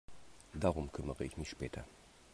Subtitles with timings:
[0.55, 1.85] Darum kümmere ich mich später.